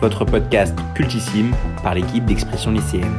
Votre 0.00 0.24
podcast 0.24 0.78
cultissime 0.94 1.52
par 1.82 1.94
l'équipe 1.94 2.24
d'expression 2.24 2.70
lycéenne. 2.70 3.16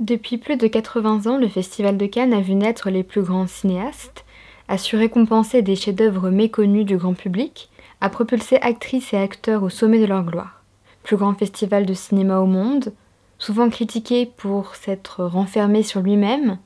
Depuis 0.00 0.36
plus 0.36 0.56
de 0.56 0.66
80 0.66 1.30
ans, 1.30 1.38
le 1.38 1.46
Festival 1.46 1.96
de 1.96 2.06
Cannes 2.06 2.32
a 2.32 2.40
vu 2.40 2.56
naître 2.56 2.90
les 2.90 3.04
plus 3.04 3.22
grands 3.22 3.46
cinéastes, 3.46 4.24
a 4.66 4.78
su 4.78 4.96
récompenser 4.96 5.62
des 5.62 5.76
chefs-d'œuvre 5.76 6.30
méconnus 6.30 6.84
du 6.84 6.96
grand 6.96 7.14
public, 7.14 7.70
a 8.00 8.08
propulsé 8.08 8.58
actrices 8.62 9.12
et 9.12 9.16
acteurs 9.16 9.62
au 9.62 9.68
sommet 9.68 10.00
de 10.00 10.06
leur 10.06 10.24
gloire. 10.24 10.64
Plus 11.04 11.16
grand 11.16 11.34
festival 11.34 11.86
de 11.86 11.94
cinéma 11.94 12.40
au 12.40 12.46
monde, 12.46 12.92
souvent 13.38 13.70
critiqué 13.70 14.26
pour 14.26 14.74
s'être 14.74 15.24
renfermé 15.24 15.84
sur 15.84 16.00
lui-même, 16.00 16.58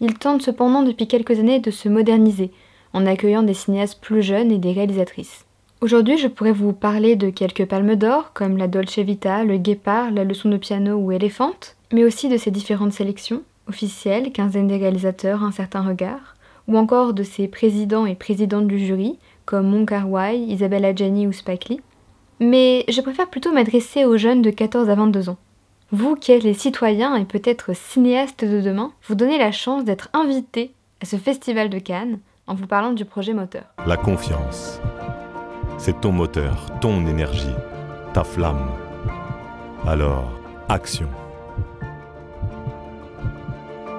il 0.00 0.18
tente 0.18 0.42
cependant 0.42 0.82
depuis 0.82 1.08
quelques 1.08 1.38
années 1.38 1.60
de 1.60 1.70
se 1.70 1.88
moderniser 1.88 2.50
en 2.92 3.06
accueillant 3.06 3.42
des 3.42 3.54
cinéastes 3.54 4.02
plus 4.02 4.22
jeunes 4.22 4.52
et 4.52 4.58
des 4.58 4.72
réalisatrices. 4.72 5.46
Aujourd'hui, 5.82 6.18
je 6.18 6.28
pourrais 6.28 6.52
vous 6.52 6.74
parler 6.74 7.16
de 7.16 7.30
quelques 7.30 7.64
palmes 7.64 7.96
d'or 7.96 8.32
comme 8.34 8.58
la 8.58 8.68
Dolce 8.68 8.98
Vita, 8.98 9.44
le 9.44 9.56
Guépard, 9.56 10.10
la 10.10 10.24
leçon 10.24 10.50
de 10.50 10.58
piano 10.58 10.96
ou 10.96 11.10
Éléphante, 11.10 11.76
mais 11.90 12.04
aussi 12.04 12.28
de 12.28 12.36
ses 12.36 12.50
différentes 12.50 12.92
sélections, 12.92 13.40
officielles, 13.66 14.30
quinzaine 14.30 14.68
des 14.68 14.76
réalisateurs, 14.76 15.42
un 15.42 15.52
certain 15.52 15.80
regard, 15.80 16.34
ou 16.68 16.76
encore 16.76 17.14
de 17.14 17.22
ses 17.22 17.48
présidents 17.48 18.04
et 18.04 18.14
présidentes 18.14 18.66
du 18.66 18.78
jury, 18.78 19.18
comme 19.46 19.68
Mon 19.68 19.86
Wai, 20.06 20.36
Isabelle 20.36 20.94
ou 21.26 21.32
Spike 21.32 21.70
Lee. 21.70 21.80
Mais 22.40 22.84
je 22.90 23.00
préfère 23.00 23.30
plutôt 23.30 23.50
m'adresser 23.50 24.04
aux 24.04 24.18
jeunes 24.18 24.42
de 24.42 24.50
14 24.50 24.90
à 24.90 24.94
22 24.94 25.30
ans. 25.30 25.38
Vous 25.92 26.14
qui 26.14 26.32
êtes 26.32 26.42
les 26.42 26.52
citoyens 26.52 27.16
et 27.16 27.24
peut-être 27.24 27.74
cinéastes 27.74 28.44
de 28.44 28.60
demain, 28.60 28.92
vous 29.08 29.14
donnez 29.14 29.38
la 29.38 29.50
chance 29.50 29.86
d'être 29.86 30.10
invités 30.12 30.74
à 31.00 31.06
ce 31.06 31.16
festival 31.16 31.70
de 31.70 31.78
Cannes 31.78 32.18
en 32.46 32.54
vous 32.54 32.66
parlant 32.66 32.92
du 32.92 33.06
projet 33.06 33.32
moteur. 33.32 33.64
La 33.86 33.96
confiance, 33.96 34.80
c'est 35.80 36.02
ton 36.02 36.12
moteur, 36.12 36.66
ton 36.82 37.06
énergie, 37.06 37.54
ta 38.12 38.22
flamme. 38.22 38.70
Alors, 39.86 40.30
action. 40.68 41.08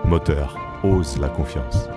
Moteur, 0.05 0.55
ose 0.83 1.17
la 1.17 1.27
confiance. 1.27 1.89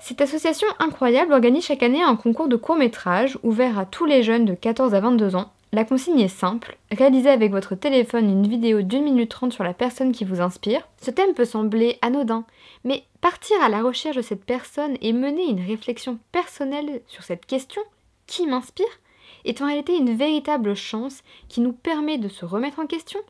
Cette 0.00 0.22
association 0.22 0.66
incroyable 0.78 1.34
organise 1.34 1.66
chaque 1.66 1.82
année 1.82 2.02
un 2.02 2.16
concours 2.16 2.48
de 2.48 2.56
court-métrage 2.56 3.38
ouvert 3.42 3.78
à 3.78 3.84
tous 3.84 4.06
les 4.06 4.22
jeunes 4.22 4.46
de 4.46 4.54
14 4.54 4.94
à 4.94 5.00
22 5.00 5.36
ans. 5.36 5.52
La 5.70 5.84
consigne 5.84 6.20
est 6.20 6.28
simple, 6.28 6.78
réalisez 6.90 7.28
avec 7.28 7.52
votre 7.52 7.74
téléphone 7.74 8.30
une 8.30 8.48
vidéo 8.48 8.80
d'une 8.80 9.04
minute 9.04 9.30
trente 9.30 9.52
sur 9.52 9.64
la 9.64 9.74
personne 9.74 10.12
qui 10.12 10.24
vous 10.24 10.40
inspire. 10.40 10.88
Ce 11.02 11.10
thème 11.10 11.34
peut 11.34 11.44
sembler 11.44 11.98
anodin, 12.00 12.44
mais 12.84 13.04
partir 13.20 13.60
à 13.62 13.68
la 13.68 13.82
recherche 13.82 14.16
de 14.16 14.22
cette 14.22 14.46
personne 14.46 14.96
et 15.02 15.12
mener 15.12 15.44
une 15.44 15.60
réflexion 15.60 16.18
personnelle 16.32 17.02
sur 17.06 17.22
cette 17.22 17.44
question, 17.44 17.82
qui 18.26 18.46
m'inspire, 18.46 18.86
est 19.44 19.62
en 19.62 19.66
réalité 19.66 19.96
une 19.96 20.14
véritable 20.14 20.74
chance 20.74 21.22
qui 21.48 21.60
nous 21.60 21.72
permet 21.72 22.18
de 22.18 22.28
se 22.28 22.44
remettre 22.44 22.78
en 22.80 22.86
question 22.86 23.20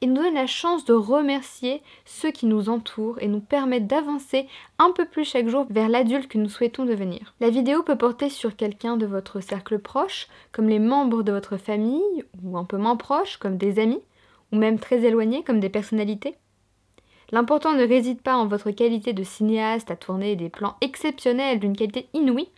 et 0.00 0.06
nous 0.06 0.14
donne 0.14 0.34
la 0.34 0.46
chance 0.46 0.84
de 0.84 0.92
remercier 0.92 1.82
ceux 2.04 2.30
qui 2.30 2.46
nous 2.46 2.68
entourent 2.68 3.18
et 3.20 3.28
nous 3.28 3.40
permettent 3.40 3.86
d'avancer 3.86 4.46
un 4.78 4.90
peu 4.90 5.06
plus 5.06 5.24
chaque 5.24 5.48
jour 5.48 5.66
vers 5.70 5.88
l'adulte 5.88 6.28
que 6.28 6.38
nous 6.38 6.48
souhaitons 6.48 6.84
devenir. 6.84 7.34
La 7.40 7.50
vidéo 7.50 7.82
peut 7.82 7.96
porter 7.96 8.30
sur 8.30 8.56
quelqu'un 8.56 8.96
de 8.96 9.06
votre 9.06 9.40
cercle 9.40 9.78
proche, 9.78 10.28
comme 10.52 10.68
les 10.68 10.78
membres 10.78 11.22
de 11.22 11.32
votre 11.32 11.56
famille, 11.56 12.24
ou 12.42 12.56
un 12.56 12.64
peu 12.64 12.76
moins 12.76 12.96
proches, 12.96 13.36
comme 13.36 13.56
des 13.56 13.78
amis, 13.78 14.00
ou 14.52 14.56
même 14.56 14.78
très 14.78 15.02
éloignés, 15.04 15.42
comme 15.42 15.60
des 15.60 15.68
personnalités. 15.68 16.36
L'important 17.32 17.72
ne 17.72 17.86
réside 17.86 18.20
pas 18.20 18.36
en 18.36 18.46
votre 18.46 18.70
qualité 18.70 19.12
de 19.12 19.24
cinéaste 19.24 19.90
à 19.90 19.96
tourner 19.96 20.36
des 20.36 20.48
plans 20.48 20.76
exceptionnels 20.80 21.58
d'une 21.58 21.76
qualité 21.76 22.08
inouïe, 22.14 22.48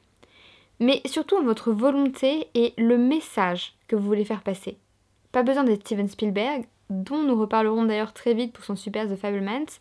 mais 0.81 1.03
surtout 1.07 1.43
votre 1.43 1.73
volonté 1.73 2.49
et 2.55 2.75
le 2.79 2.99
message 2.99 3.75
que 3.87 3.97
vous 3.97 4.07
voulez 4.07 4.25
faire 4.25 4.43
passer. 4.43 4.77
Pas 5.33 5.43
besoin 5.43 5.65
d'être 5.65 5.83
Steven 5.83 6.09
Spielberg, 6.09 6.65
dont 6.91 7.23
nous 7.23 7.39
reparlerons 7.39 7.85
d'ailleurs 7.85 8.13
très 8.13 8.35
vite 8.35 8.53
pour 8.53 8.65
son 8.65 8.77
super 8.77 9.09
The 9.09 9.17
Fablemans, 9.17 9.81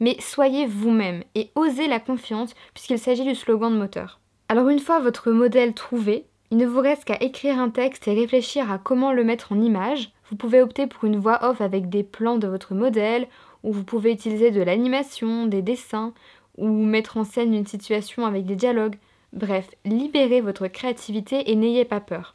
mais 0.00 0.16
soyez 0.20 0.66
vous-même 0.66 1.22
et 1.34 1.50
osez 1.54 1.88
la 1.88 2.00
confiance 2.00 2.54
puisqu'il 2.74 2.98
s'agit 2.98 3.24
du 3.24 3.34
slogan 3.34 3.72
de 3.72 3.78
moteur. 3.78 4.20
Alors 4.48 4.68
une 4.68 4.80
fois 4.80 5.00
votre 5.00 5.30
modèle 5.30 5.74
trouvé, 5.74 6.24
il 6.50 6.56
ne 6.56 6.66
vous 6.66 6.80
reste 6.80 7.04
qu'à 7.04 7.22
écrire 7.22 7.58
un 7.58 7.68
texte 7.68 8.08
et 8.08 8.14
réfléchir 8.14 8.72
à 8.72 8.78
comment 8.78 9.12
le 9.12 9.22
mettre 9.22 9.52
en 9.52 9.60
image. 9.60 10.10
Vous 10.30 10.36
pouvez 10.36 10.62
opter 10.62 10.86
pour 10.86 11.04
une 11.04 11.18
voix 11.18 11.38
off 11.42 11.60
avec 11.60 11.90
des 11.90 12.02
plans 12.02 12.38
de 12.38 12.48
votre 12.48 12.74
modèle, 12.74 13.26
ou 13.62 13.72
vous 13.72 13.84
pouvez 13.84 14.12
utiliser 14.12 14.50
de 14.50 14.62
l'animation, 14.62 15.46
des 15.46 15.60
dessins, 15.60 16.14
ou 16.56 16.68
mettre 16.68 17.18
en 17.18 17.24
scène 17.24 17.52
une 17.52 17.66
situation 17.66 18.24
avec 18.24 18.46
des 18.46 18.56
dialogues. 18.56 18.96
Bref, 19.32 19.68
libérez 19.84 20.40
votre 20.40 20.68
créativité 20.68 21.50
et 21.50 21.56
n'ayez 21.56 21.84
pas 21.84 22.00
peur. 22.00 22.34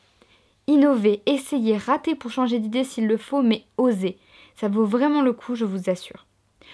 Innovez, 0.68 1.22
essayez, 1.26 1.78
ratez 1.78 2.16
pour 2.16 2.32
changer 2.32 2.60
d'idée 2.60 2.84
s'il 2.84 3.08
le 3.08 3.18
faut, 3.18 3.42
mais 3.42 3.66
osez. 3.78 4.18
Ça 4.56 4.70
vaut 4.70 4.86
vraiment 4.86 5.22
le 5.22 5.34
coup, 5.34 5.56
je 5.56 5.66
vous 5.66 5.90
assure. 5.90 6.26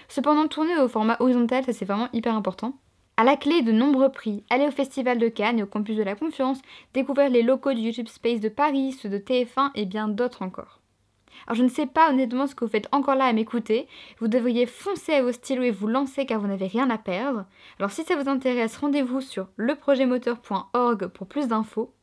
Cependant, 0.08 0.48
tourner 0.48 0.78
au 0.78 0.88
format 0.88 1.18
horizontal, 1.20 1.64
ça 1.64 1.74
c'est 1.74 1.86
vraiment 1.86 2.10
hyper 2.14 2.36
important. 2.36 2.74
À 3.18 3.24
la 3.24 3.36
clé 3.36 3.62
de 3.62 3.72
nombreux 3.72 4.10
prix, 4.10 4.44
aller 4.50 4.68
au 4.68 4.72
Festival 4.72 5.18
de 5.18 5.28
Cannes 5.28 5.60
et 5.60 5.64
au 5.64 5.68
Campus 5.68 5.98
de 5.98 6.04
la 6.04 6.16
Confiance, 6.16 6.62
découvrir 6.94 7.30
les 7.30 7.42
locaux 7.42 7.74
du 7.74 7.82
YouTube 7.82 8.08
Space 8.08 8.40
de 8.40 8.50
Paris, 8.50 8.94
ceux 8.94 9.10
de 9.10 9.18
TF1 9.18 9.72
et 9.76 9.86
bien 9.86 10.08
d'autres 10.08 10.42
encore. 10.42 10.79
Alors 11.48 11.56
je 11.56 11.64
ne 11.64 11.70
sais 11.70 11.86
pas 11.86 12.10
honnêtement 12.10 12.48
ce 12.48 12.56
que 12.56 12.66
vous 12.66 12.72
faites 12.72 12.90
encore 12.92 13.16
là 13.16 13.26
à 13.26 13.34
m'écouter. 13.34 13.88
Vous 14.20 14.28
devriez 14.28 14.66
foncer 14.66 15.14
à 15.14 15.24
vos 15.24 15.32
stylos 15.32 15.64
et 15.64 15.72
vous 15.72 15.88
lancer 15.88 16.26
car 16.26 16.40
vous 16.40 16.48
n'avez 16.48 16.68
rien 16.68 16.90
à 16.90 16.98
perdre. 16.98 17.46
Alors 17.80 17.92
si 17.92 18.04
ça 18.04 18.16
vous 18.16 18.30
intéresse, 18.30 18.78
rendez-vous 18.78 19.22
sur 19.22 19.48
leprojetmoteur.org 19.58 21.08
pour 21.08 21.28
plus 21.28 21.48
d'infos. 21.48 21.94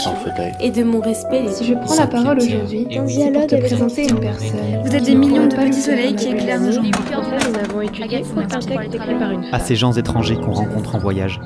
sans 0.00 0.14
fauteuil. 0.16 0.52
et 0.60 0.70
de 0.70 0.82
mon 0.82 1.00
respect 1.00 1.42
les 1.42 1.52
Si 1.52 1.64
je 1.64 1.74
prends 1.74 1.94
la 1.94 2.06
parole 2.08 2.38
aujourd'hui, 2.38 2.86
Dans 2.90 3.06
c'est 3.08 3.30
pour 3.30 3.46
te 3.46 3.54
présenter 3.56 4.08
une 4.08 4.18
personne. 4.20 4.48
Vous 4.84 4.94
êtes 4.94 5.04
qui 5.04 5.10
des 5.10 5.14
ne 5.14 5.18
millions 5.20 5.46
de 5.46 5.54
petits 5.54 5.80
soleils 5.80 6.16
qui 6.16 6.28
éclairent 6.28 6.60
la 6.60 6.66
nos 6.66 6.72
jours. 6.72 6.82
Nous 6.82 7.58
avons 7.70 7.80
étudié 7.82 8.22
écrit 8.92 9.14
par 9.18 9.30
une 9.30 9.44
gens 9.76 9.92
étrangers 9.92 10.36
qu'on 10.36 10.52
rencontre 10.52 10.94
en 10.94 10.98
voyage. 10.98 11.40